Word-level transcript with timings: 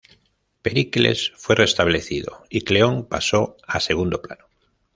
Pericles 0.63 1.31
fue 1.35 1.53
restablecido 1.55 2.43
y 2.49 2.61
Cleón 2.61 3.05
pasó 3.05 3.55
a 3.67 3.79
segundo 3.79 4.19
plano. 4.23 4.45